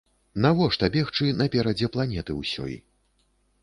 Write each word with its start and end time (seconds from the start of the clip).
Навошта 0.45 0.89
бегчы 0.95 1.29
наперадзе 1.43 1.93
планеты 1.97 2.41
ўсёй? 2.43 2.73